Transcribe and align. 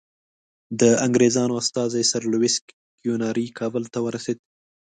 د 0.79 0.81
انګریزانو 1.05 1.53
استازی 1.61 2.03
سر 2.11 2.21
لویس 2.33 2.55
کیوناري 2.99 3.47
کابل 3.59 3.83
ته 3.93 3.99
ورسېد. 4.05 4.37